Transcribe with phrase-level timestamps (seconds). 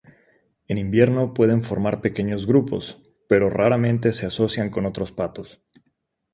[0.67, 5.61] En invierno pueden formar pequeños grupos, pero raramente se asocian con otros patos.